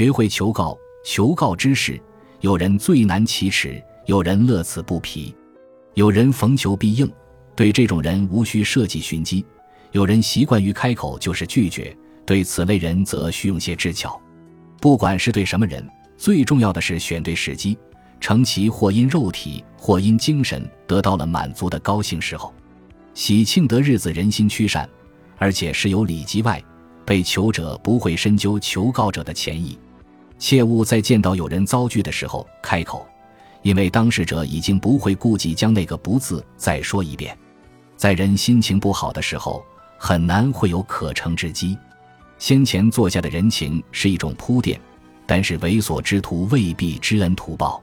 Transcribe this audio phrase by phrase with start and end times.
[0.00, 2.00] 学会求告，求告之事，
[2.40, 5.34] 有人最难启齿，有人乐此不疲，
[5.92, 7.06] 有人逢求必应。
[7.54, 9.44] 对这种人无需设计寻机，
[9.92, 11.94] 有人习惯于开口就是拒绝，
[12.24, 14.18] 对此类人则需用些智巧。
[14.80, 15.86] 不管是对什么人，
[16.16, 17.76] 最重要的是选对时机，
[18.20, 22.54] 成其或因肉体或因精神得到了满足的高兴时候。
[23.12, 24.88] 喜庆得日子，人心趋善，
[25.36, 26.58] 而且是有礼及外，
[27.04, 29.78] 被求者不会深究求告者的前意，
[30.40, 33.06] 切勿在见到有人遭拒的时候开口，
[33.62, 37.36] 因为当事者已经不会顾及将那个“不”字再说一遍。
[37.94, 39.62] 在人心情不好的时候，
[39.98, 41.76] 很难会有可乘之机。
[42.38, 44.80] 先前做下的人情是一种铺垫，
[45.26, 47.82] 但是猥琐之徒未必知恩图报。